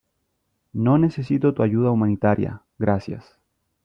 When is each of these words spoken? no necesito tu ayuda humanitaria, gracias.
no 0.73 0.97
necesito 0.97 1.53
tu 1.53 1.61
ayuda 1.61 1.91
humanitaria, 1.91 2.63
gracias. 2.79 3.37